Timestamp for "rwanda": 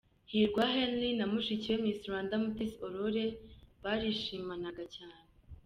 2.07-2.33